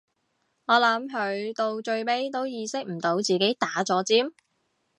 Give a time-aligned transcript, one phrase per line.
[0.65, 4.31] 我諗佢到最尾都意識唔到自己打咗尖